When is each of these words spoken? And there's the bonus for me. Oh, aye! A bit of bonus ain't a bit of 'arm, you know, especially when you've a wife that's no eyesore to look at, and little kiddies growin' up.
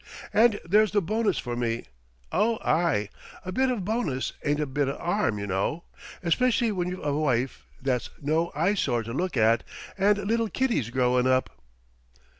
And 0.33 0.59
there's 0.65 0.93
the 0.93 0.99
bonus 0.99 1.37
for 1.37 1.55
me. 1.55 1.85
Oh, 2.31 2.57
aye! 2.65 3.09
A 3.45 3.51
bit 3.51 3.69
of 3.69 3.85
bonus 3.85 4.33
ain't 4.43 4.59
a 4.59 4.65
bit 4.65 4.87
of 4.89 4.99
'arm, 4.99 5.37
you 5.37 5.45
know, 5.45 5.83
especially 6.23 6.71
when 6.71 6.89
you've 6.89 7.05
a 7.05 7.15
wife 7.15 7.67
that's 7.79 8.09
no 8.19 8.51
eyesore 8.55 9.03
to 9.03 9.13
look 9.13 9.37
at, 9.37 9.63
and 9.99 10.17
little 10.17 10.49
kiddies 10.49 10.89
growin' 10.89 11.27
up. 11.27 11.51